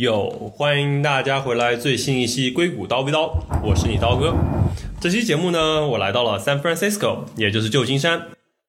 [0.00, 3.32] 有欢迎大家回来最新一期硅谷叨逼叨，
[3.62, 4.34] 我是你刀哥。
[4.98, 8.28] 这期节目呢，我来到了 San Francisco，也就是旧金山，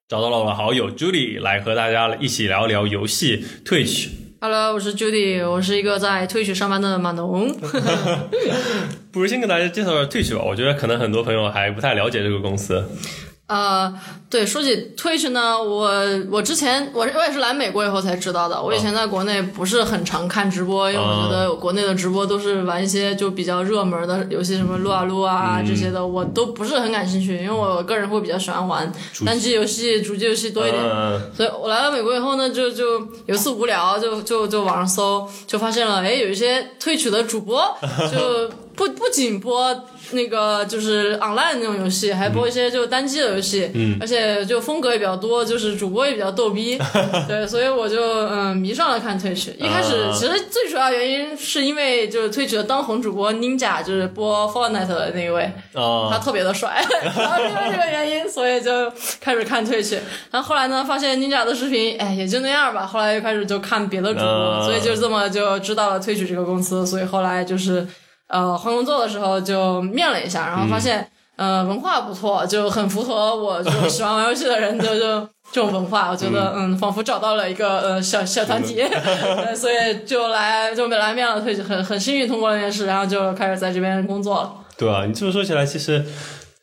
[0.10, 4.10] 找到了我的好友 Judy 来和大家一起聊聊游戏 Twitch。
[4.42, 7.56] Hello，我是 Judy，我是一个在 Twitch 上班的码农。
[9.14, 12.84] 不如先给大家介绍下 Twitch 吧，我觉得可能很多朋友还不太了解这个公司。
[13.52, 13.94] 呃，
[14.30, 15.92] 对，说起 Twitch 呢，我
[16.32, 18.62] 我之前我我也是来美国以后才知道的。
[18.62, 28.90] 我以前在国内不是很常看直播，因为我觉得国内的直播都是玩一些就比较热门的游戏，什么撸啊撸啊这些的，我都不是很感兴趣，因为我个人会比较喜欢玩
[29.26, 30.82] 单机游戏、主机游戏多一点。
[30.82, 37.76] 嗯所以我来到美国以后呢，就就有一次无聊，就就就网上搜，就发现了，哎，有一些退曲的主播，
[38.10, 39.76] 就不不仅播
[40.14, 46.80] 那个就是 online 那种游戏，还播一些就单机的游戏，嗯，而且就风格也比较多，就是主播也比较逗逼，
[47.28, 49.50] 对，所以我就嗯迷上了看 Twitch。
[49.58, 59.98] 一开始啊其实最主要原因是因为就是 Twitch 的当红主播 Ninja，就是播 Fortnite 的那一位，他啊，特别的帅， 然后因为这个原因，所以就开始看 Twitch。
[60.30, 62.86] 然后后来呢，发现 Ninja 的视频，哎，也就那样吧。
[62.86, 66.86] 后来又开始就看别的主播，啊所以就这么就知道了 Twitch 这个公司。
[66.86, 67.86] 所以后来就是
[68.32, 75.28] 呃换工作的时候就面了一下，然后发现、呃文化不错，就很符合我就喜欢玩游戏的人就就。
[75.54, 78.76] 这种文化，我觉得嗯，仿佛找到了一个呃小小团体，
[79.44, 84.54] 对所以就来就来面了所以，很很幸运通过了面试，然后就开始在这边工作了。
[84.78, 86.06] 对啊，你这么说起来，其实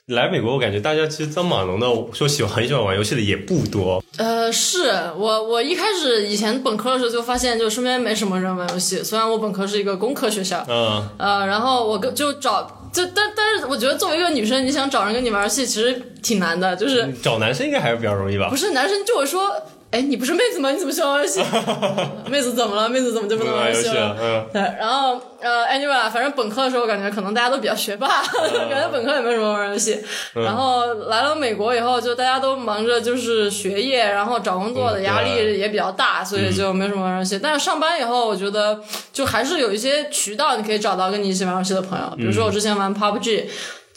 [0.09, 4.03] 来美国，我感觉大家其实当码农的说喜欢很喜欢玩游戏的也不多。
[4.17, 9.05] 呃，是我我一开始以前本科的时候就发现，就身边没什么人玩游戏。
[9.05, 18.56] 虽然我本科是一个工科学校，嗯，呃，然后我跟就找就但但是我觉得作为一个女生，你想找人跟你玩游戏其实挺难的，就是找男生应该还是比较容易吧不？
[18.56, 19.43] 是男生就会说，
[19.91, 20.71] 哎，你不是妹子吗？
[20.71, 21.41] 你怎么喜欢玩游戏？
[22.28, 22.87] 妹子怎么了？
[22.88, 24.16] 妹子怎么就不能玩玩游游戏了？
[24.21, 24.47] 嗯。
[24.53, 29.98] 对，然后呃，anyway 啦，反正本科的时候感觉可能大家都比较学霸，感觉本科也没什么玩游戏。
[30.34, 37.38] 然后来了美国以后，就大家都忙着就是学业，然后找工作的压力也比较大，所以就没什么玩游戏。
[37.43, 38.78] 但是上班以后，我觉得
[39.10, 43.47] 就还是有一些渠道你可以找到跟你一起玩游戏的朋友，比如说我之前玩 PUBG。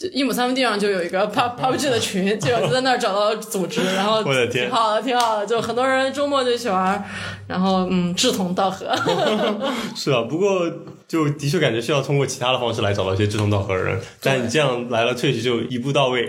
[0.02, 7.00] 就一亩三分地上就有一个 Pub PUBG 的群，就我就在那儿找到组织， 然后我的天挺好的，挺好的，就很多人周末就一起玩，
[7.46, 8.86] 然后嗯，志同道合。
[9.94, 10.68] 是啊，不过
[11.06, 16.28] 就的确感觉需要通过其他的方式来找到一些志同道合的人，但你这样来了 Twitch 就一步到位，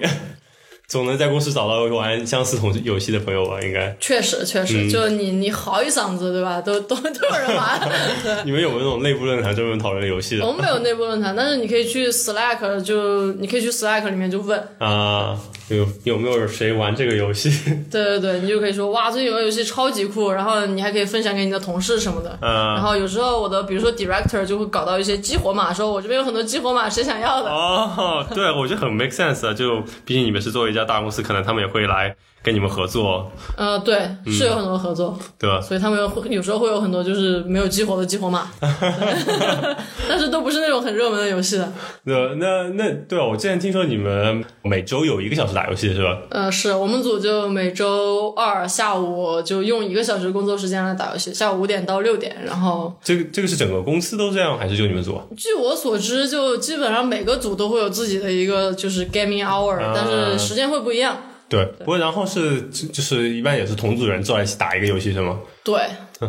[0.88, 3.60] 总能在公司找到玩相似同游戏的朋友吧？
[3.62, 3.96] 应该。
[4.00, 6.62] 确实，确嗯实，就你你嚎一嗓子，对吧？
[6.62, 7.80] 都都都有人玩。
[8.46, 15.40] 你们有没有那种内部论坛专门讨论游戏的我们没有内部论坛，但是你可以去 Slack，就你可以去 Slack 里面就问，啊？
[15.70, 17.50] 有有没有谁玩这个游戏？
[17.90, 22.38] 对对对，你就可以说哇，最近有个游戏超级酷，然后你还可以分享给你的同事什么的。
[22.42, 27.50] 然啊后有时候我的比如说 director 就会搞到一些激活码，说我这边有很多激活码，谁想要的？
[27.50, 29.54] 哦，对，我觉得很 make sense 啊。
[29.54, 33.96] 就毕竟你们是作为一家大公司，可能他们也会来跟你们合作，呃，对，
[34.26, 35.62] 嗯是有很多合作，对吧？
[35.62, 38.52] 所以他们有有时候会有很多就是没有激活的激活码，
[40.10, 41.72] 但是都不是那种很热门的游戏的。
[42.04, 46.18] 那那那对啊，我之前听说你们每周有一个小时打游戏是吧？
[46.30, 52.36] 呃，是我们组就每周二下午就用一个小时工作时间来打游戏，下午五点到六点。
[52.46, 55.24] 然后这个这个是整个公司都这样，还是就你们组啊？
[55.38, 61.16] 据我所知，就基本上每个组都会有自己的一个就是 gaming hour，、啊但是时间会不一样。
[61.54, 65.38] 对，不过然后是就就是一般也是同组人坐在一起打一个游戏是吗？
[65.64, 65.80] 对，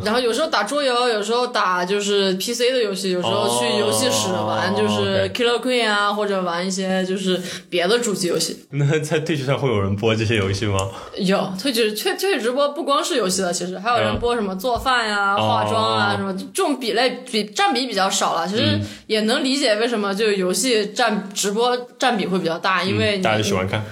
[0.04, 7.40] 然后有时候打桌游，有时候打就是 PC 的游戏，有时候去游戏室玩，哦就是 Killer Queen 啊，或者玩一些就是
[7.70, 8.64] 别的主机游戏。
[8.70, 10.88] 那在 Twitch 上会有人播这些游戏吗？
[11.16, 18.46] 有推举推推直播不光是游戏的，其实还有人嗯播什么做饭呀、哦化妆啊什么，这种比类比占比比较少了。
[18.46, 23.82] 其嗯实也能理解为什么就游戏占直播占比会比较大，因为、嗯大家就喜欢看。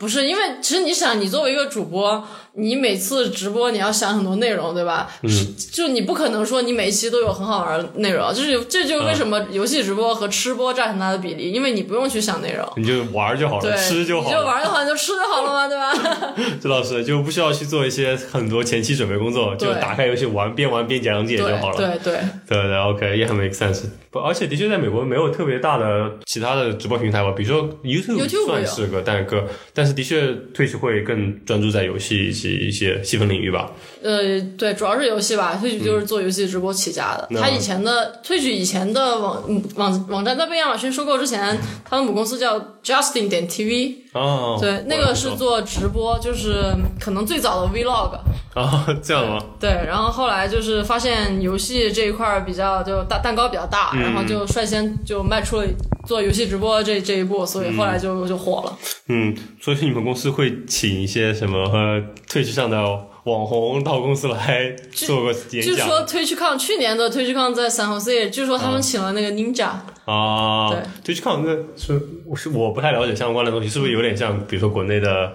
[0.00, 5.08] 不是因为其实你想，你作为一个主播，你每次直播你要想很多内容，对吧？
[5.22, 5.30] 嗯，
[5.72, 12.66] 就你不可能说你每一期都有很好玩的内容，就是这就是为什么游戏直播和吃播占很大的比例，因为你不用去想内容。
[12.76, 14.46] 你就玩就好对，了，吃就好了你就。
[14.46, 16.34] 玩就好，你就吃就好了嘛，对吧？
[16.60, 21.76] 这倒是就不需要去做一些很多前期准备工作，就打开游戏玩，边玩边讲解就好了。
[21.76, 23.82] 对对，对对，OK，也很 make sense。
[24.10, 33.72] 不，而且的确在美国没有特别大的其他的直播平台吧，比如说 YouTube, YouTube 算是个单个，但是的确 Twitch 会更专注在游戏一些细分领域吧。
[34.02, 35.56] 呃，对，主要是游戏吧。
[35.60, 37.26] 推举就是做游戏直播起家的。
[37.30, 48.18] 那他以前的推举以前的网嗯网网站在被亚马逊收购之前，他的母公司叫 Justin 点 TV，哦，对，那个是做直播，就是可能最早的 vlog。
[48.54, 49.38] 哦， 这样吗？
[49.60, 55.66] 对，然后后来就是发现游戏这一块比较就大蛋糕比较大，嗯然后就率先就迈出了
[56.04, 58.76] 做游戏直播这这一步，所以后来就就火了。
[59.06, 62.76] 嗯，所以你们公司会请一些什么呃 Twitch 上的
[63.24, 69.70] 网红到公司来做个演讲据说 TwitchCon 去年的 TwitchCon 在 San Jose，据说他们请了那个 Ninja，、
[70.06, 70.70] 啊？
[70.70, 75.32] 对，TwitchCon 那是我是我不太了解相关的东西，是不是有点像比如说国内的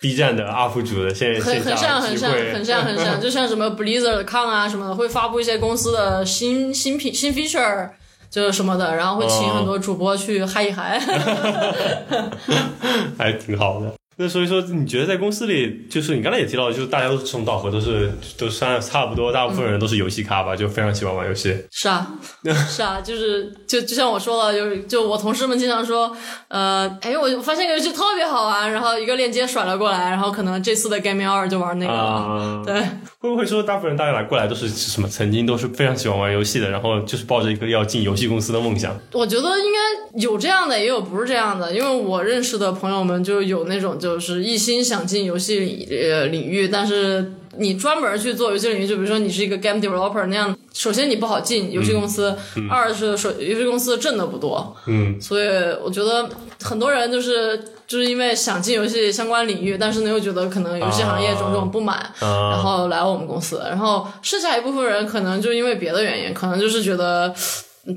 [0.00, 2.30] B 站的 UP 主的线很很像很像？
[2.30, 7.90] 很像很像， 就像什么 Blizzard Con 啊什么的，会发布一些公司的新新品新 feature。
[8.30, 10.98] 就是什么的，然后会请很多主播去嗨一嗨。
[13.16, 13.94] 还挺好的。
[14.16, 21.56] 那所以说，你觉得在公司里，就是你刚才也提到，就是大家都志同道合，都是都算差不多，大部分人都是游戏咖吧，就非常喜欢玩游戏。
[21.70, 22.12] 是啊，
[22.68, 26.16] 是啊，就是就就像我说了，就是就我同事们经常说，
[26.48, 32.80] 呃，哎，我发现个游戏特别好玩，然后一个链接甩了过来，然后可能这次的 Gaming Hour 就玩那个对，
[33.18, 38.96] 会不会说大部分人大家来过来都是什么曾经都是非常喜欢玩游戏的，然后就是抱着一个要进游戏公司的梦想？
[39.12, 52.36] 我觉得应该有这样的，也有不是这样的，因为我认识的朋友们就有那种就是一心想进游戏领呃领域，但是你专门去做游戏领域，就比如说你是一个 game developer 那样，首先你不好进游戏公司，
[52.68, 55.48] 二是手游戏公司挣的不多，嗯，所以
[55.82, 56.28] 我觉得
[56.60, 67.34] 很多人就是就是因为想进游戏相关领域，但是呢又觉得可能游戏行业种种不满，然啊，后来我们公司，然后剩下一部分人可能就因为别的原因，可能就是觉得。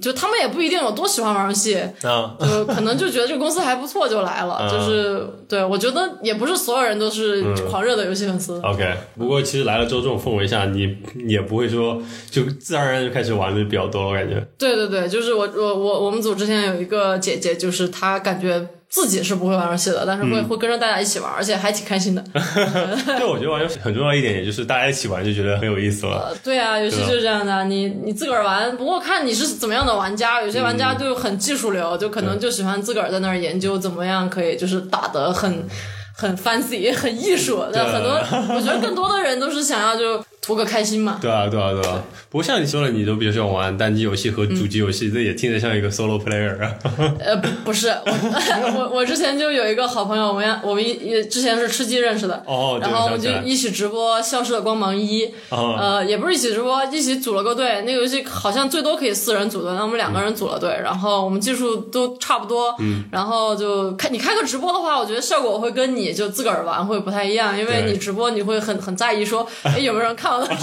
[0.01, 4.69] 就他们也不一定有多喜欢玩游戏，啊，就可能就觉得这个公司还不错就来了。
[4.69, 8.60] 就是对我觉得也不是所有人都是狂热的游戏粉丝。
[8.62, 14.45] OK，不过其实来了之后，这种氛围下，你你也不会说就自然而然就开始玩的比较多了，我感觉。
[14.57, 22.24] 对对对，就是我我我我们组之前有一个姐姐，就是她感觉自己是不会玩游戏的，但是会、会跟着大家一起玩，而且还挺开心的。
[22.34, 26.30] 对，我觉得玩游戏很重要一点，也就是大家一起玩就觉得很有意思了。
[26.30, 35.68] 呃， 对啊，游戏就是这样的，你你自个儿玩，不过看你是怎么样的玩家，有些玩家就很技术流，就可能就喜欢自个儿在那儿研究怎么样可以就是打得很
[36.16, 38.12] 很 fancy 很艺术，但很多
[38.56, 41.19] 我觉得更多的人都是想要就图个开心嘛。
[41.21, 42.01] 对啊，对啊，对啊。
[42.29, 46.73] 不过像你说的，你都比较喜欢玩单机游戏和主机游戏，这也听着像一个 solo player 啊。
[47.19, 57.81] 呃，不不是，我 我我之前就有一个好朋友，我们俩我们一一之前是吃鸡认识的，哦，然后我们就一起直播《消失的光芒一》，哦，呃，也不是一起直播，一起组了个队。
[57.81, 70.31] 那个游戏好像最多可以四人组队，那我们两个人组了队，然后我们技术都差不多，嗯，然后就开你开个直播的话，我觉得效果会跟你就自个儿玩会不太一样，因为你直播你会很很在意说，哎，有没有人看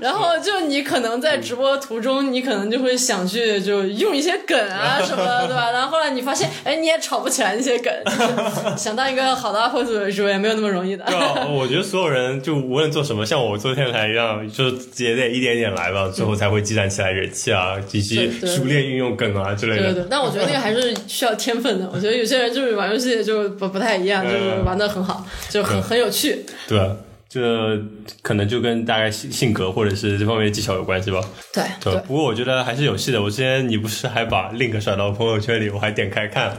[0.00, 5.70] 然后就你可能在直播途中，你可能就会想去就用一些梗啊什么的，对吧？
[5.70, 11.04] 然后后来你发现，哎，你也炒不起来那些梗，就是想当一个好的 UP 主主也没有那么容易的。
[11.04, 19.82] 对啊，我觉得所有人就无论做什么，像我昨天来一样，就是也得一点点来吧，最后才会积攒起来人气啊，以及熟练运用梗啊之类的。
[19.82, 21.88] 对对对，但我觉得那个还是需要天分的。
[21.94, 26.44] 我觉得有些人就是玩游戏就不不太一样，就是玩的很好，就很很有趣。
[26.66, 26.90] 对啊，
[27.32, 27.80] 这
[28.20, 31.18] 可能就跟大概性性格或者是这方面技巧有关系吧。
[31.54, 33.22] 对对，不过我觉得还是有戏的。
[33.22, 36.54] 我之前你不是还把 link 甩到朋友圈里，我还点开看。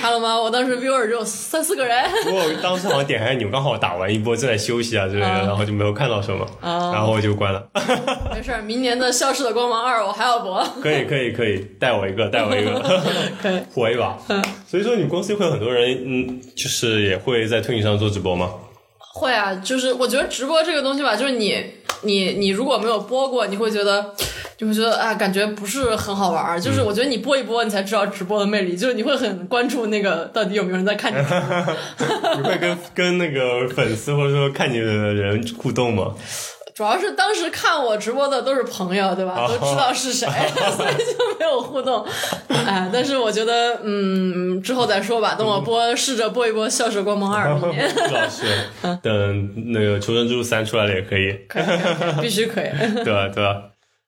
[0.00, 0.40] 看了 吗？
[0.40, 2.08] 我当时 viewer 只有三四个人。
[2.22, 7.66] 不过我当时好像点开你们刚好打完一波正在休息啊之类的，啊然后就没有看到什么，啊然后我就关了。
[8.32, 10.64] 没事儿，明年的《消失的光芒二》我还要播。
[10.80, 12.80] 可以可以可以，带我一个，带我一个，
[13.42, 13.58] 可以。
[13.74, 14.16] 火一把。
[14.68, 18.48] 所以说，你们公司会有很多人，嗯，就是也会在推你上做直播吗？
[19.12, 21.64] 会啊，就是我觉得直播这个东西吧，就是你
[22.02, 24.14] 你你如果没有播过，你会觉得。
[24.60, 26.60] 就会觉得啊，感觉不是很好玩儿。
[26.60, 28.76] 就是我觉得你播一播，你才知道直播的魅力。
[28.76, 32.36] 就是你会很关注那个到底有没有人在看你 直播。
[32.36, 36.14] 你会跟跟那个粉丝或者说看你的人互动吗？
[36.74, 39.46] 主要是当时看我直播的都是朋友，对吧？
[39.46, 40.26] 都知道是谁，
[40.76, 42.04] 所以就没有互动。
[42.48, 45.34] 哎，但是我觉得，嗯，之后再说吧。
[45.34, 47.48] 等我播，试着播一播《笑水光芒二》。
[48.12, 48.44] 老师，
[49.02, 51.38] 等那个《求生之路三》出来了也可以
[52.20, 52.68] 必须可以。
[53.04, 53.56] 对啊，对啊。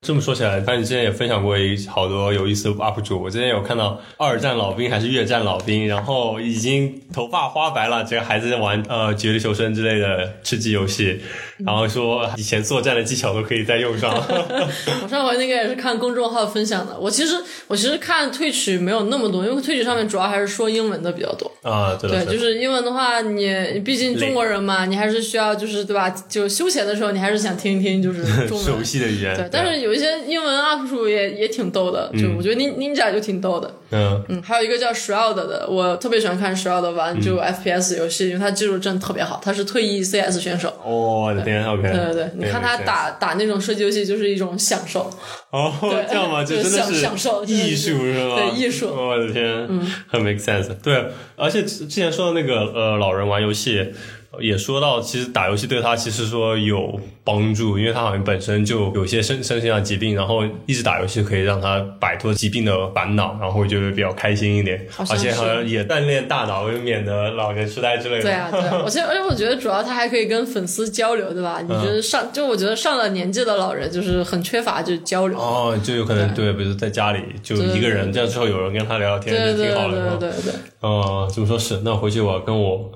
[0.04, 3.23] 这么说起来，反正你之前也分享过一好多有意思的 UP 主。
[3.23, 11.21] 我之前有看到二战老兵还是越战老兵，然后已经头发花白了，这个孩子在玩呃《绝地求生》之类的吃鸡游戏，
[11.64, 14.12] 然后说以前作战的技巧都可以再用上。
[15.04, 16.99] 我上回那个也是看公众号分享的。
[16.99, 17.37] 我其实
[17.68, 21.49] 我其实看退曲没有那么多，因为退曲上面主要还是说英文的比较多。
[21.62, 26.11] 啊，对对，就是英文的话，你毕竟中国人嘛，你还是需要就是对吧？
[26.28, 28.66] 就休闲的时候，你还是想听一听就是中文。
[28.66, 29.37] 熟悉的语言。
[29.37, 33.70] 对，但是有有一些英文 UP 主也也挺逗的，就我觉得 Nin Ninja 就挺逗的。
[33.90, 40.68] 嗯嗯，还有一个叫 Shroud 的，我特别喜欢看 Shroud 玩就 FPS 游戏，因为他技术真的特别好，他是退役 CS 选手。
[40.82, 45.11] 哦我的天，OK，对对对，你看他打打那种射击游戏就是一种享受，
[45.50, 46.42] 哦，对这样吗？
[46.44, 48.37] 就真的享享受艺术是吧？
[48.37, 49.68] 对艺术嗯我的天，
[50.08, 50.68] 很 make sense。
[50.82, 53.92] 对，而且之之前说的那个呃，老人玩游戏。
[54.40, 68.22] 也说到，其实打游戏对他其实说有帮助，因为他好像本身就有些身身心上疾病，然后一直打游戏可以让他摆脱疾病的烦恼，然后会觉得比较开心一点，而且好像也锻炼大脑，又免得老年痴呆之类的。
[68.22, 71.60] 对啊，对啊，我其实而且我觉得主要他还可以跟粉丝交流，对吧？
[71.60, 80.52] 你觉得上就我觉得上了年纪的老人就是很缺乏就交流，哦，就有可能对，比如在家里就一个人，这样之后有人跟他聊聊天，挺好的，对对对。
[80.80, 82.90] 哦，这么说是，那回去我跟我，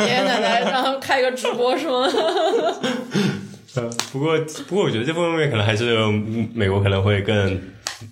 [0.00, 2.06] 爷爷奶奶让他们开个直播是吗？
[3.76, 4.38] 呃，不过
[4.68, 7.60] 不过我觉得这方面可能还是嗯美国可能会更，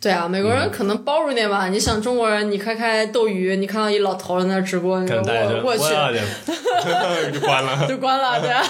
[0.00, 1.68] 对啊，美国人可能包容点吧。
[1.68, 6.10] 你想中国人，你开开斗鱼，你看到一老头在那直播，你我过去哇
[7.32, 7.86] 就关了。
[7.86, 8.60] 就关了，对啊。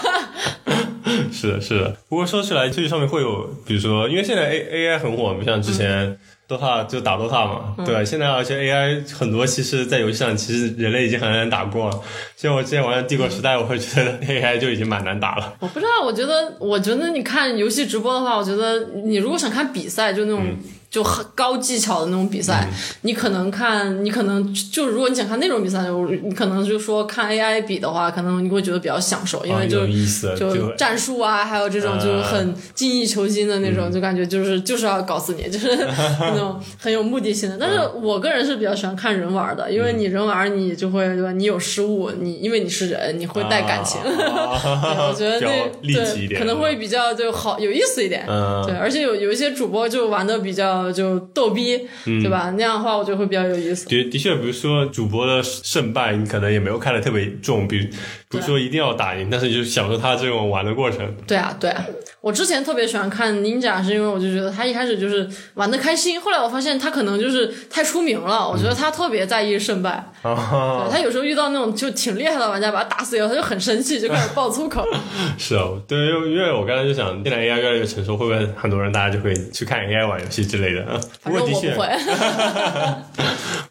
[1.32, 1.96] 是的，是的。
[2.10, 6.18] 不过说起来，这上面会有，比如说，因为现在 A A I 很火，不像之前
[6.56, 8.04] DOTA 就打 DOTA 嘛，对吧？
[8.04, 12.00] 现在而且 A I 很多，其实在游戏上，其实人类已经很难打过了。
[12.36, 15.54] 像我之前玩帝国时代，我会觉得 A I 就已经蛮难打了。
[15.60, 20.44] 我不知道，我觉得，我觉得你看游戏直播的话，我觉得你如果想看比赛，就那种、
[20.92, 22.68] 就很高技巧的那种比赛，
[23.00, 29.86] 你可能看，你可能就如果你想看那种比赛，我你可能就说看 AI 比的话，可能你会觉觉得比较享受，因为啊就、
[30.34, 37.58] 就战术啊，还有这种就是很精益求精的那种，就感觉就是就是要搞死你， 就是那种很有目的性的。
[37.60, 41.32] 但是我个人是比较喜欢看人玩的，因为你人玩你就会对吧？
[41.32, 44.00] 你有失误，你因为你是人，你会带感情。
[44.04, 48.24] 对，我觉得那对可能会比较就好有意思一点。
[48.26, 52.52] 嗯对，而且有有一些主播就玩的比较就逗逼，嗯对吧？
[52.56, 53.86] 那样的话我觉得会比较有意思。
[53.86, 57.86] 的的确，比如说主播的胜败，你可能也没有看得特别重，比如
[58.28, 61.14] 不是说一定要打赢，但是你就享受他这种玩的过程。
[61.26, 61.84] 对啊，对啊，
[62.22, 70.10] 我之前特别喜欢看 Ninja，是因为我就觉得他一开始就是玩的开心，后来我发现他可能就是太出名了，我觉得他特别在意胜败。
[70.22, 74.86] 啊，对他有时候遇到那种就挺厉害的玩家，把他打死以后，他就很生气，就开始爆粗口。
[75.36, 80.71] 是啊，对，因为因为我刚才就想，现在 AI 越来越成熟，会不会很多人大家就会去看 AI 玩游戏之类的？
[80.80, 81.82] 啊不过的确，不。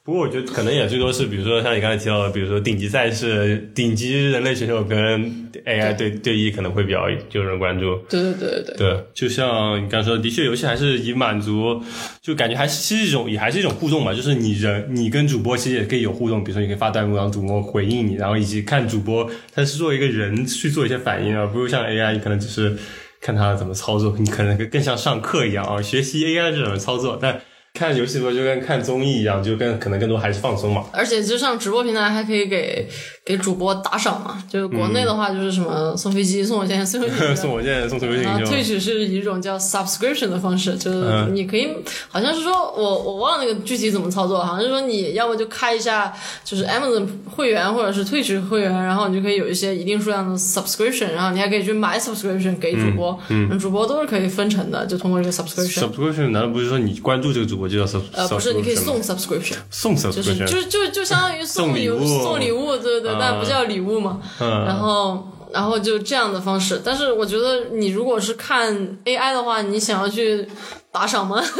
[0.03, 5.21] 不过我觉得可能也最多是，比如说像你刚才提到的，比如说顶级赛事、顶级人类选手跟
[5.63, 7.95] AI 对对弈，可能会比较有人关注。
[8.09, 8.77] 对对对对对。
[8.77, 11.79] 对，就像你刚才说的，的确游戏还是以满足，
[12.19, 14.11] 就感觉还是是一种，也还是一种互动吧。
[14.11, 22.75] 就是你人，你跟主播其实也可以有互动，比如说你可以发弹幕让主播回应你，然后以及看主播他是作为一个人去做一些反应，而不是像 AI，你可能只是
[23.21, 27.41] 看他怎么操作，你可能更像上课一样啊，学习 AI 这种操作，但。
[27.81, 30.85] 看游戏播就跟看综艺一样，就跟可能更多还是放松嘛。
[30.93, 32.87] 而且就像直播平台还可以给
[33.25, 41.69] 给主播打赏嘛，就是国内的话就是什么送飞机、送火箭、送飞机 送火箭、送飞机然后艇就 Twitch 是以一种叫 subscription 的方式，就是嗯你可以，
[42.07, 55.79] 好像是说我我忘了那个具体怎么操作，好像是说你要么就开一下就是 Amazon 会员或者是 Twitch 会员，然后你就可以有一些一定数量的 subscription，然后你还可以去买 subscription 给主播，嗯，主播都是可以分成的，就通过这个 subscription。
[55.79, 58.01] subscription 难道不是说你关注这个主播就叫 sub？
[58.13, 64.19] 呃，不是，你可以 subscription 送 subscription，送就是 subscription，就就就相当于送礼礼物送礼物，对对对，啊但不叫礼物嘛。
[64.39, 68.73] 嗯然后然后就这样的方式，但是我觉得你如果是看
[69.05, 70.47] AI 的话，你想要去
[70.91, 71.43] 打赏吗？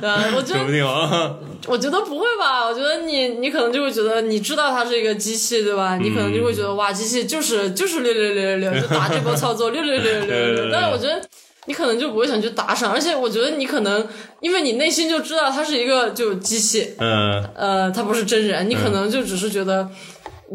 [0.00, 1.36] 对啊，我觉得说不定啊。
[1.68, 5.96] 我觉得不会吧，我觉得你你可能就会觉得你知道它是一个机器，对吧？
[5.96, 10.70] 你可能就会觉得哇，机器就是就是六六六六六，就打这波操作六六六六六六。
[10.74, 11.20] 但是我觉得
[11.66, 14.06] 你可能就不会想去打赏，而且我觉得你可能
[14.40, 19.88] 因为你内心就知道它是一个就机器，嗯，呃，它不是真人，你可能就只是觉得。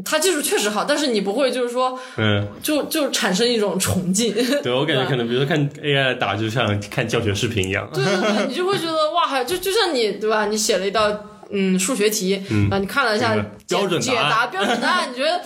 [0.06, 7.90] 它技术确实好，但是你不会就是说，嗯，就就产生一种崇敬， 对对我感觉可能，比如说看 AI 打，就像看教学视频一样。
[7.94, 10.46] 对对，你就会觉得哇，还就就像你对吧？
[10.46, 11.12] 你写了一道
[11.54, 12.36] 嗯数学题，
[12.70, 15.42] 啊，你看了一下嗯标准解答标准答案，你觉得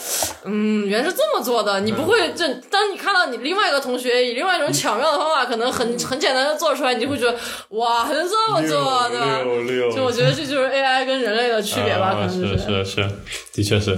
[0.46, 7.38] 嗯原来是这么做的，你不会这，当你看到你另外一个同学以另外一种巧妙的方法，可能很很简单的做出来，你就会觉得
[7.70, 9.42] 哇，还能这么做，对吧？
[9.44, 13.10] 六六，就我觉得这就是 AI 跟人类的区别吧，可啊能就是是是，
[13.54, 13.98] 的确是。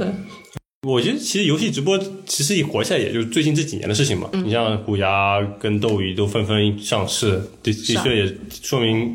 [0.87, 4.29] 我觉得其实游戏直播其实一火起来，也就是最近这几年的事情嘛。
[4.31, 7.31] 你像虎牙跟斗鱼都纷纷上市，
[7.63, 9.11] 的的确也说明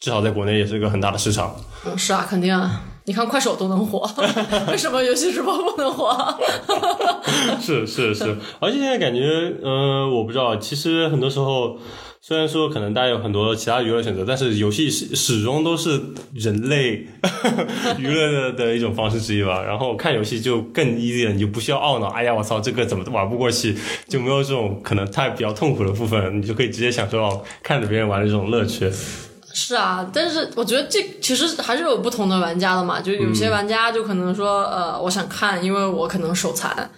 [0.00, 1.54] 至少在国内也是一个很大的市场。
[1.96, 4.08] 是啊，肯定啊，你看快手都能火，
[4.70, 6.16] 为什么游戏直播不能火？
[7.60, 9.22] 是是是，而且现在感觉，
[9.62, 11.78] 嗯、我不知道，其实很多时候。
[12.24, 16.00] 虽然说可能大家有很多其他娱乐选择，但是游戏始始终都是
[16.32, 17.04] 人类
[17.98, 19.60] 娱乐的的一种方式之一吧。
[19.60, 28.88] 然后看游戏就更 easy 了，你就不需要懊恼，哎呀，我操，这个怎么玩不过去，就没有这种可能太比较痛苦的部分，你就可以直接享受到看着别人玩的这种乐趣。
[29.54, 36.90] 是啊，但是我觉得这其实还是有不同的玩家的嘛，就有些玩家就可能说，呃，我想看，因为我可能手残。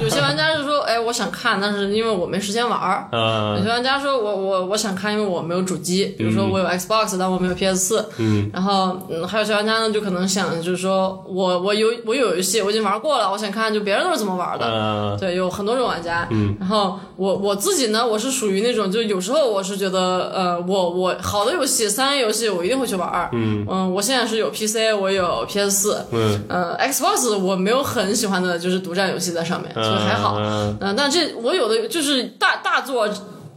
[0.00, 3.08] 有些玩家是说，哎，我想看，但是因为我没时间玩儿。
[3.12, 8.08] 有呃些玩家说我我我想看，因为我没有主机，比如说我有 Xbox，、但我没有 PS 四。
[8.18, 14.66] 嗯，然后嗯，还有些玩家呢，就可能想就是说我我有我有游戏，我已经玩过了，我想看就别人都是怎么玩的。
[14.66, 16.26] 呃对，有很多种玩家。
[16.30, 23.30] 嗯，然后我我自己呢，我是属于那种，就有时候我是觉得，呃，我我好的游戏，三 A 游戏我一定会去玩儿。
[23.32, 26.04] 嗯我现在是有 PC，我有 PS 四。
[26.10, 30.36] 嗯，呃，Xbox 我没有很喜欢的就是独占游戏在上面，所以还好。
[30.40, 33.08] 嗯嗯、但这我有的就是大大作。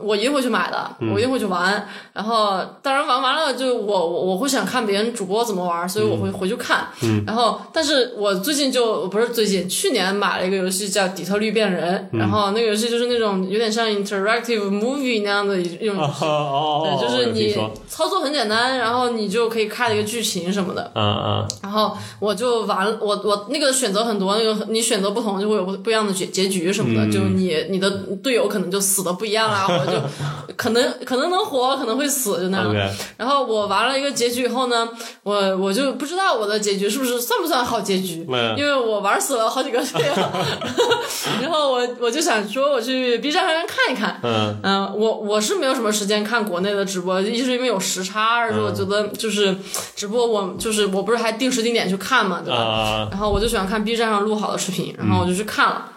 [0.03, 1.87] 我一定会去买的，我一定会去玩。
[2.13, 6.87] 然后，当然玩完了就我我我会想看别人主播怎么玩，所以我会回去看。
[7.25, 17.55] 然后，但是我最近就不是最近，去年买了一个游戏叫《底特律变人》，然后那个游戏就是那种有点像 interactive movie 那样的一一种游哦戏，哦哦，对，就是你
[17.87, 20.91] 操作很简单，然后你就可以看一个剧情什么的。
[20.95, 21.47] 嗯嗯。
[21.61, 27.89] 然后我就玩，我我那个选择很多，那个你选择不同就会有不不一样的结结局什么的，就你你的
[28.21, 32.73] 队友可能就死的不一样啦， 或者就可能可能能活，可能会死，就那样。
[33.17, 34.87] 然后我玩了一个结局以后呢，
[35.23, 38.55] 我我就不知道我的结局是不是算不算好结局，嗯。
[38.57, 40.13] 因为我玩死了好几个队友，
[41.41, 44.59] 然后我我就想说我去 B 站上面看一看，嗯。
[44.63, 49.55] 嗯，我我是没有什么时间看国内的直播，一是因为有时差，二是我觉得就是
[49.95, 52.57] 直播我就是我不是还定时定点去看嘛，对吧？
[52.57, 53.07] 啊。
[53.11, 55.89] 然后我就喜欢看 B 站上录好的视频，然后我就去看了。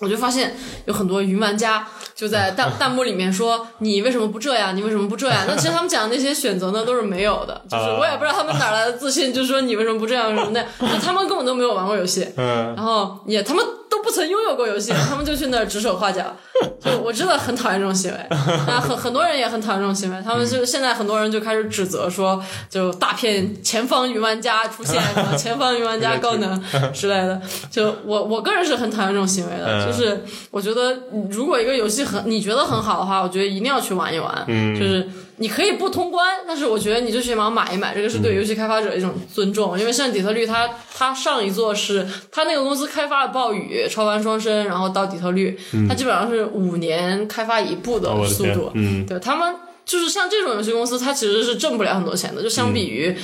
[0.00, 4.76] 我就发现有很多云玩家就在弹 弹幕里面说：“你为什么不这样？
[4.76, 13.64] 你为什么不这样？”那其实他们讲的那些选择呢，都是没有的，就是我也不知道他们哪来的自信，就是说你为什么不这样什么的，就他们根本都没有玩过游戏，嗯然后也他们
[13.96, 16.36] 都不曾拥有过游戏，他们就去那儿指手画脚，
[16.84, 18.18] 就我真的很讨厌这种行为。
[18.66, 27.40] 那很很多人也很讨厌这种行为，他们就现在很多人就开始指责说，就大片前方云玩家出现， 什么前方云玩家高能 之类的。
[27.70, 30.96] 就我我个人是很讨厌这种行为的，就是我觉得
[31.30, 34.44] 如果一个游戏很你觉得很好的话，我觉得一定要去玩一玩，
[34.78, 35.08] 就是。
[35.38, 39.78] 你可以不通关，但是我觉得你就起码买一买，这个是对游戏开发者一种尊重。
[39.78, 48.70] 因为像底特律它，它上一座是它那个公司开发了暴雨、超凡双生，然后到底特律，它基本上是五年开发一部的速度。
[48.74, 53.16] 嗯对他们就是像这种游戏公司，它其实是挣不了很多钱的，就相比于、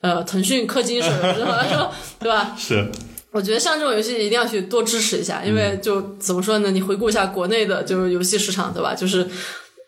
[0.00, 2.54] 呃腾讯氪金手游来说， 对吧？
[2.58, 2.90] 是
[3.30, 6.70] 我觉得像这种游戏一定要去多支持一下，因为就怎么说呢？
[6.70, 8.94] 你回顾一下国内的就是游戏市场，对吧？
[8.94, 9.26] 就是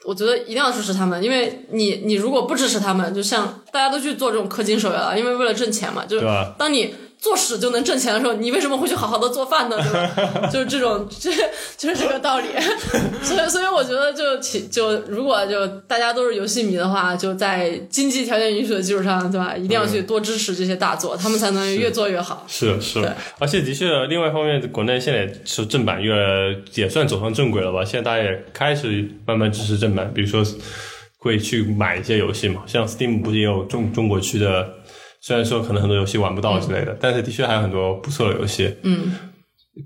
[0.04, 6.94] 我觉得一定要支持他们，因为你你如果不支持他们，就像大家都去做这种氪金手游了，因为为了挣钱嘛，就是当你。
[7.20, 9.76] 做屎就能挣钱的时候，你为什么会去好好的做饭呢？
[9.76, 10.48] 对吧？
[10.50, 11.30] 就是这种，这
[11.76, 12.46] 就是这个道理。
[13.22, 19.54] 所以，所以我觉得就其就如果就大家都是游戏迷的话，就在经济条件允许的基础上，对吧？
[19.54, 22.44] 一定要去多支持这些大作，他们才能越做越好。
[22.48, 27.84] 是是对，而且的确，另外一方面，国内现在是正版越来也算走上正轨了吧？
[27.84, 30.42] 现在大家也开始慢慢支持正版，比如说
[31.18, 34.66] 会去买一些游戏嘛，像 Steam 不是也有中中国区的，
[35.20, 38.74] 虽然说可能很多游戏玩不到之类的，但是的确还有很多不错的游戏。
[38.82, 39.12] 嗯，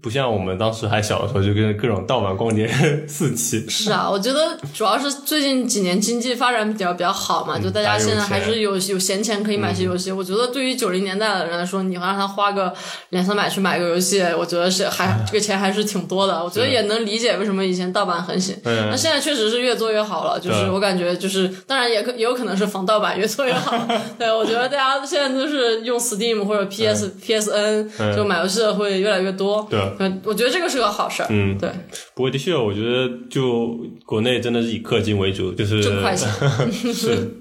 [0.03, 2.67] 不像我们当时还小的时候，就跟各种盗版光碟
[3.07, 3.69] 四起。
[3.69, 10.11] 是啊，我觉得主要是最近几年经济发展比较比较好嘛，就大家现在还是有有闲钱可以买些游戏。
[10.11, 12.73] 我觉得对于九零年代的人来说，你让他花个
[13.11, 16.43] 两三百去买个游戏，我觉得是还这个钱还是挺多的。
[16.43, 18.57] 我觉得也能理解为什么以前盗版很行。
[18.65, 23.77] 嗯那现在确实是越做越好了，就是我感觉就是，当然也可也有可能是防盗版越做越好。
[24.19, 29.69] 对，我觉得大家现在都是用 Steam 或者 PS、PSN 就买游戏的会越来越多。
[29.75, 31.27] 对嗯，我觉得这个是个好事儿。
[31.31, 31.69] 嗯，对，
[32.15, 36.29] 不过的确，我觉得就国内真的是以氪金为主，就是挣快钱。
[36.73, 36.93] 是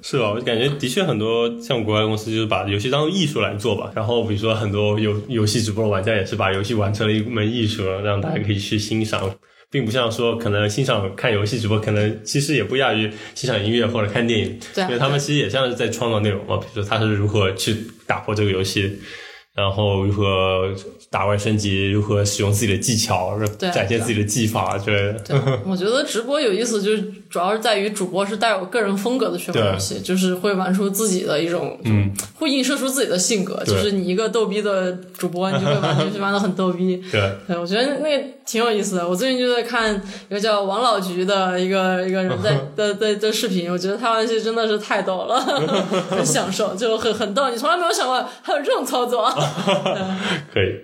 [0.02, 0.32] 是吧？
[0.32, 3.92] 我感觉的确很多像国外公司就是把游戏当艺术来做吧。
[3.96, 9.30] 然后比如说很多游游戏直播的玩家也是把游戏玩成了一门艺术，让大家可以去欣赏，
[9.70, 16.58] 并不像说可能欣赏看游戏直播，可能其实也不亚于欣赏音乐或者看电影，对啊因为他们其实也像是在创造内容嘛。
[16.58, 17.76] 比如说他是如何去
[18.08, 19.00] 打破这个游戏。
[19.56, 20.74] 然后如何
[21.12, 25.20] 打怪升级，如何使用自己的技巧，对展现自己的技法之类的。
[25.20, 33.64] 对， 我觉得直播有意思，就是主要是在于主播是带有个人风格的去玩游戏，就是会玩出自己的一种，嗯，会映射出自己的性格。
[33.64, 37.00] 就是你一个逗逼的主播，你就会玩游戏玩的很逗逼。
[37.12, 39.08] 对，对，我觉得那个挺有意思的。
[39.08, 39.96] 我最近就在看
[40.30, 45.40] 一个叫王老菊的一个一个人在 的的的视频，我觉得他玩游戏真的是太逗了，
[46.10, 47.50] 很享受，就很很逗。
[47.50, 49.30] 你从来没有想过还有这种操作。
[50.54, 50.84] 可以。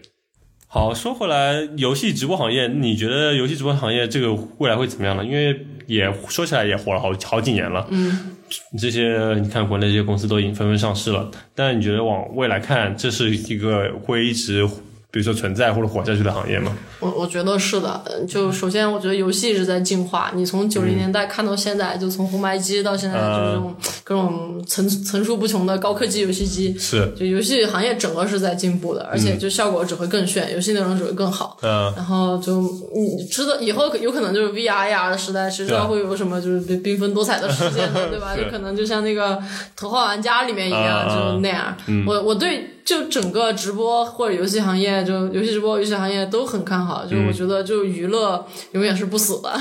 [0.72, 5.26] 好，说回来，游戏直播行业，你觉得游戏直播行业这个未来会怎么样呢？
[5.26, 8.38] 因为也说起来也火了好好几年了，嗯，
[8.80, 14.64] 这些你看国内这些公司都已经纷纷上市了，但你觉得往未来看，这是一个会一直
[15.12, 16.78] 比如说存在或者活下去的行业吗？
[17.00, 31.58] 我我觉得是的，就首先我觉得游戏一直在进化，你从九零年代看到现在，就从红白机到现在就是这种各种层层出不穷的高科技游戏机，是，就游戏行业整个是在进步的，而且就效果只会更炫，游戏内容只会更好。
[31.64, 32.62] 嗯，然后就
[32.94, 38.10] 你知道以后有可能就是 VR AR 的时代，谁知道会有什么就是缤纷多彩的世界呢？
[38.12, 38.36] 对吧？
[38.36, 39.38] 就可能就像那个
[39.76, 41.76] 《头号玩家》里面一样，啊就那样。
[42.06, 47.06] 我我对就整个直播或者游戏行业，就游戏直播、游戏行业都很看好。
[47.06, 49.54] 就我觉得，就娱乐永远是不死的，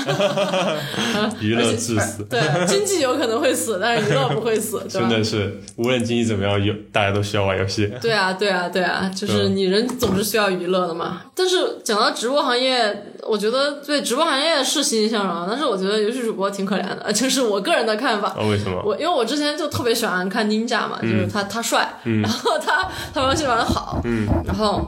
[1.39, 5.07] 娱乐至死， 对，经济有可能会死，但是娱乐不会死， 真？
[5.07, 7.91] 的是无论经济怎么样，有大家都需要玩游戏。
[8.01, 11.21] 对啊，对啊，对啊，就是你人总是需要娱乐的嘛。
[11.35, 18.29] 但是讲到直播行业，我觉得对直播行业是欣欣向荣，但是我觉得游戏主播挺可怜的，呃这是我个人的看法。
[18.29, 18.81] 啊，为什么？
[18.83, 21.87] 我因为我之前就特别喜欢看 Ninja 嘛，就是他他帅，
[22.23, 24.27] 然后他他玩游戏玩的好，嗯。
[24.45, 24.87] 然后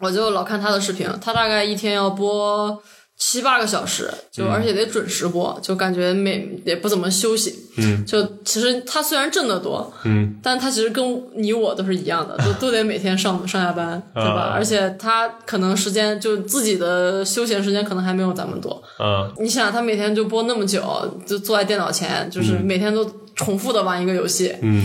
[0.00, 2.82] 我就老看他的视频，他大概一天要播
[3.16, 14.30] 七八个小时，就而且得准时播，就感觉每也不怎么休息，嗯，就其实他虽然挣得多，嗯，但他其实跟你我都是一样的，都都得每天上上下班，对吧？
[14.30, 20.82] 啊而且他可能时间就自己的休闲时间可能还没有咱们多，嗯，你想，他每天就播那么久，
[21.24, 24.52] 就坐在电脑前，就是每天都重复的玩一个游戏。
[24.62, 24.84] 嗯，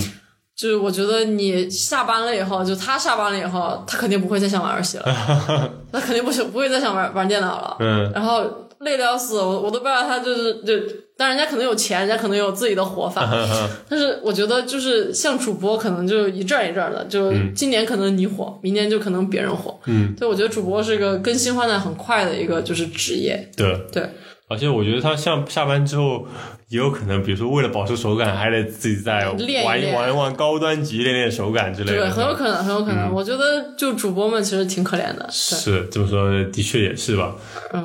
[0.57, 5.05] 就是我觉得你下班了以后，就他下班了以后，他肯定不会再想玩游戏了，
[5.93, 7.77] 他肯定不想不会再想玩玩电脑了。
[7.79, 8.43] 嗯，然后
[8.79, 10.73] 累得要死，我我都不知道他就是就，
[11.15, 13.29] 但人家可能有钱，人家可能有自己的活法。
[13.87, 19.79] 但是我觉得就是像主播，可能就一阵儿一阵儿的，就今年可能你火，明年就可能别人火。
[19.85, 23.47] 嗯，所以我觉得主播是一个更新换代很快的一个就是职业。
[23.55, 23.79] 对。
[23.91, 24.09] 对。
[24.49, 26.25] 而且我觉得他像下班之后，
[26.69, 31.97] 也有可能，比如说为了保持手感，还得自己再玩一练玩一玩高端级，练练手感之类的。
[31.97, 33.13] 对，很有可能，很有可能。
[33.13, 35.27] 我觉得就主播们其实挺可怜的。
[35.29, 37.35] 是这么说，的确也是吧。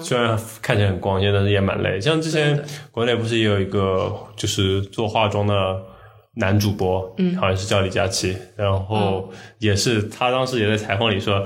[0.01, 2.01] 虽然看起来很光鲜，但是也蛮累。
[2.01, 5.55] 像之前国内不是也有一个就是做化妆的
[6.37, 11.45] 男主播，嗯，好像是叫李佳琦，然后也是他当时也在采访里说。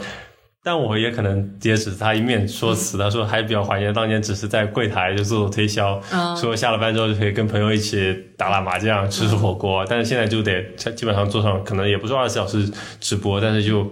[0.66, 6.36] 但我也可能也只是他一面说辞，他说还比较怀念当年只是在柜台就做做推销，嗯。
[6.36, 10.60] 说下了班之后就可以跟朋友一起打打麻将、吃吃火锅，但是现在就得
[10.96, 13.88] 基本上做上，可能也不是二十四小时直播，但是就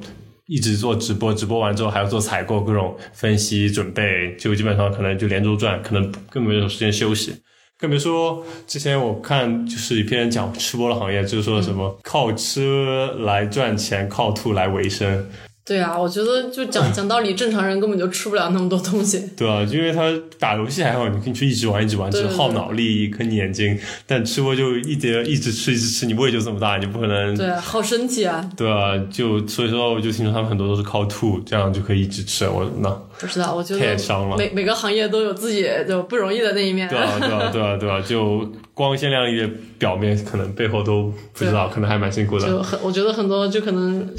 [0.46, 7.36] 一直做直播，直播完之后还要做采购、各种分析、准备，就基本上可能就连轴转，可能根本没有时间休息。
[7.78, 15.28] 更别说之前我看就是一篇人讲吃播的行业，就是说什么靠吃来赚钱，靠吐来维生，
[15.66, 19.30] 对啊，我觉得就讲 讲道理，正常人根本就吃不了那么多东西。
[19.34, 32.46] 对啊，因为他打游戏还好，你可以去一直玩一直玩，只耗脑力跟眼睛，但吃播就一直一直吃一直吃，你胃就这么大，你不可能对啊，耗身体啊，对啊，就所以说我就听说他们很多都是靠吐，这样就可以一直吃。
[32.46, 36.86] 我那不知道，我觉太伤了每每个行业都有自己就不容易的那一面。
[36.88, 42.46] 对啊，对啊，对啊，对啊，就光鲜亮丽的表面，可能背后都不知道，可能还蛮辛苦的。
[42.46, 44.12] 就很，我觉得很多就可能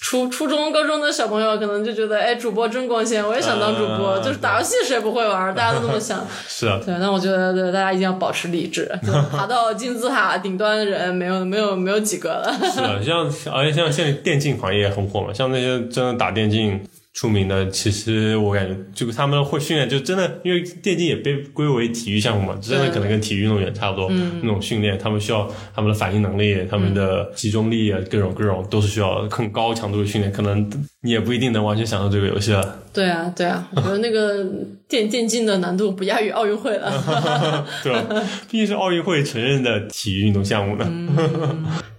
[0.00, 4.10] 初初中、高中的小朋友可能就觉得，哎，主播真光鲜，我也想当主播。
[4.10, 6.26] 啊就是打游戏谁不会玩，大家都这么想。
[6.48, 8.90] 是啊，对，但我觉得对大家一定要保持理智。
[9.06, 12.52] 就爬到金字塔顶端的人，没有没有没有几个了。
[12.72, 16.80] 是啊，像而且像现在电竞行业也很火嘛，像那些真的打电竞
[17.12, 30.70] 出名的，其实我感觉就他们会训练，就真的因为电竞也被归为体育项目嘛，真的可能跟体育运动员差不多、那种训练，他们需要他们的反应能力、他们的集中力啊，各种各种都是需要很高强度的训练，可能
[31.02, 32.76] 你也不一定能完全享受这个游戏了。
[32.92, 34.44] 对啊，对啊，我觉得那个
[34.88, 36.92] 电电竞的难度不亚于奥运会了。
[37.82, 38.04] 对吧？
[38.50, 40.86] 毕竟是奥运会承认的体育运动项目呢。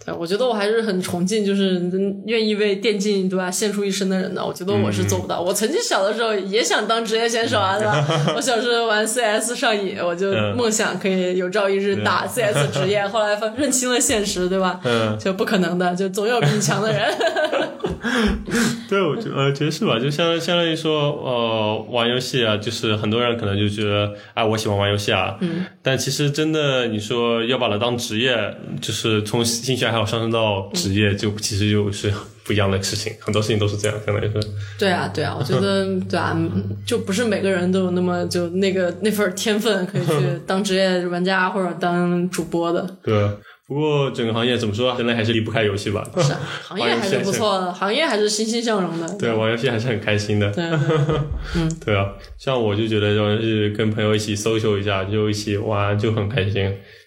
[0.06, 1.82] 对，我觉得我还是很崇敬，就是
[2.26, 4.46] 愿意为电竞对吧献出一生的人的。
[4.46, 5.42] 我觉得我是做不到。
[5.42, 8.34] 我曾经小的时候也想当职业选手啊，对吧？
[8.36, 13.08] 我小时候玩 CS 上瘾，我就嗯梦想可以有朝一日打 CS 职业。
[13.08, 14.80] 后来发认清了现实，对吧？
[14.84, 17.02] 嗯，就不可能的，就总有比你强的人。
[18.90, 20.00] 对，我觉呃觉得是吧？
[20.00, 28.36] 就相相当于说，呃，玩游戏啊，就是很多人可能就觉得，哎，我喜欢玩游戏啊，嗯，但其实真的，你说要把它当职业，
[28.82, 32.12] 就是从兴趣爱好上升到职业，就其实就是
[32.44, 34.48] 不一样的事情，很多事情都是这样，相当于是。
[34.78, 36.38] 对啊，对啊，我觉得 对啊，
[36.86, 40.14] 就不是每个人都有那么就那个那份天分可以去
[40.46, 42.98] 当职业玩家或者当主播的。
[43.04, 43.30] 对。
[43.72, 46.06] 不过整个行业怎么说，人类还是离不开游戏吧。
[46.18, 49.08] 是，行业还是不错的，行业还是欣欣向荣的。
[49.18, 50.52] 对，玩游戏还是很开心的。
[50.52, 50.66] 对，
[51.56, 56.64] 嗯，对啊，像我就觉得就是跟朋友一起 social 一下，就一起玩就很开心。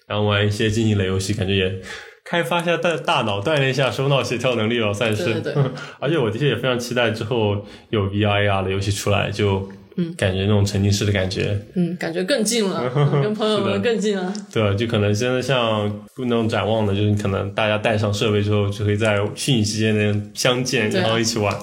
[0.06, 1.80] 然后玩一些竞技类游戏，感觉也
[2.24, 5.34] 开发一下大大脑，锻炼一下手脑协调能力了，算是。
[5.34, 5.54] 对对。
[6.00, 9.68] 而且我的确也非常期待之后有 VR AR 的游戏出来，就。
[9.96, 12.90] 嗯，感觉那种沉浸式的感觉，嗯，感觉更近了，
[13.22, 14.32] 跟朋友们更近了。
[14.52, 21.54] 对，就可能真的像那种展望的，就是可能大家带上设备之后，就可以在虚拟世界内相见，然后一起玩。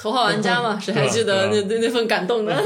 [0.00, 2.56] 头号玩家嘛，谁还记得那那那份感动呢？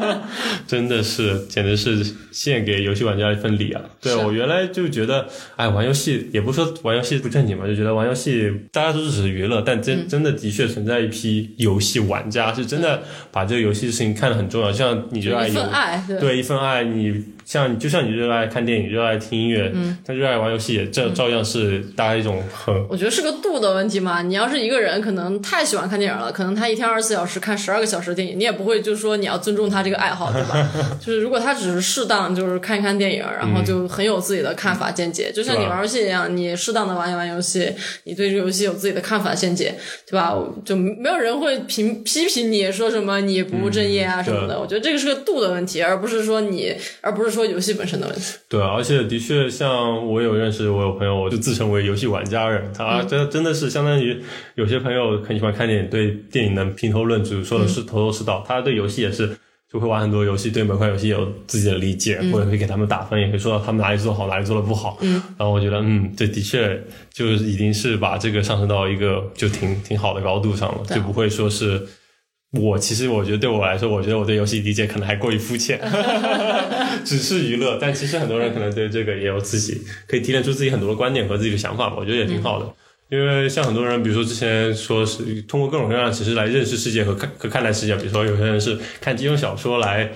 [0.68, 3.80] 真的是，简直是献给游戏玩家一份礼啊！
[4.02, 17.24] 对我原来就觉得，哎，玩游戏也不是说玩游戏不正经嘛，就觉得玩游戏大家都是只是娱乐，但真真的的确存在一批游戏玩家，是真的把这个游戏的事情看得很重要，像你热爱一份爱，对一份爱你。
[17.44, 22.74] 像就像你热爱看电影、热爱听音乐，嗯，他热爱玩游戏，这照样是大家一种很。
[22.88, 24.22] 我觉得是个度的问题嘛。
[24.22, 30.70] 你要是一个人，可能太喜欢看电影了，可能他一天二十四小时看十二个小时电影，你也不会就说你要尊重他这个爱好，对吧？
[30.98, 37.70] 就是如果他只是适当，就是看一看电影，然后就很有自己的看法见解，就像你玩游戏一样，你适当的玩一玩游戏，
[38.04, 39.74] 你对这个游戏有自己的看法见解，
[40.10, 40.34] 对吧？
[40.64, 44.58] 就没有人会评批评你说什么你不务正业啊什么的。
[44.58, 47.33] 我觉得这个是个度的问题，而不是说你，而不是。
[47.34, 54.22] 说游戏本身的问题，对，而且的确，像我有认识，我有朋友，我就自称为游戏玩家人，他真真的是相当于
[54.54, 58.44] 有些朋友很喜欢看电影，对电影能评头论足，说的是头头是道。
[58.46, 59.36] 他对游戏也是
[59.70, 64.98] 就会玩很多游戏，对每款游戏有自己的理解，或者会给他们打分，也会说到他们哪里做好，哪里做的不好。
[65.02, 66.80] 嗯，然后我觉得，嗯，这的确
[67.12, 71.82] 就是已经是把这个上升到一个就挺挺好的高度上了，就不会说是。
[72.60, 75.80] 我其实我觉得对我来说，我觉得我对游戏理解可能还过于肤浅，
[77.04, 77.78] 只是娱乐。
[77.80, 82.72] 但其实很多人可能对这个也有自己可以提炼出自己很多的观点和自己的想法吧，我觉得也挺好的。
[83.10, 90.10] 因为像很多人，比如说之前说是通过各种各样的形式来认识世界和看和看待世界，比如说有些人是看金庸小说来。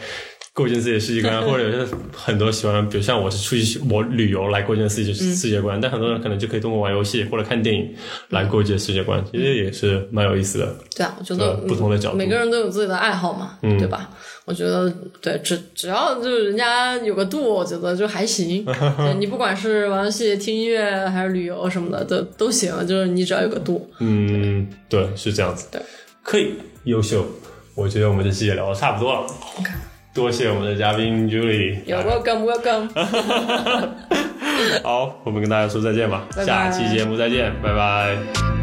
[0.58, 7.94] 构建自己的世界观，或者有些很多喜欢，比如像我是出去我旅游来构建自己的世界观，但很多人可能就可以通过玩游戏或者看电影
[8.30, 10.74] 来构建世界观，其实也是蛮有意思的。
[10.96, 14.10] 对啊，我觉得不同的角度，每个人都有自己的爱好嘛，对吧？
[14.46, 18.66] 我觉得对，只只要就是人家有个度，我觉得就还行。
[19.20, 23.88] 你不管是玩游戏、听音乐还是旅游什么的，都都行，就是你只要有个度。
[24.00, 25.68] 嗯，对，是这样子。
[25.70, 25.80] 对，
[26.24, 27.24] 可以，优秀。
[27.76, 29.20] 我觉得我们这期也聊的差不多了。
[29.60, 29.70] OK。
[30.18, 31.84] 多谢我们的嘉宾 Julie。
[31.84, 32.88] Welcome, welcome。
[34.82, 36.26] 好，我们跟大家说再见吧。
[36.44, 38.57] 下期节目再见，拜拜。